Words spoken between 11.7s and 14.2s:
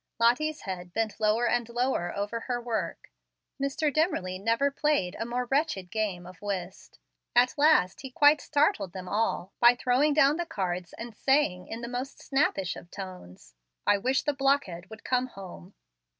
the most snappish of tones, "I